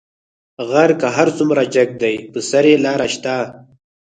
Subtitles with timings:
[0.69, 3.35] غر کۀ څومره جګ دى، پۀ سر يې لار شته.